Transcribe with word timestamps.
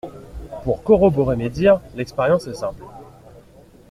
Pour 0.63 0.81
corroborer 0.81 1.35
mes 1.35 1.51
dires, 1.51 1.79
l’expérience 1.93 2.47
est 2.47 2.55
simple. 2.55 2.81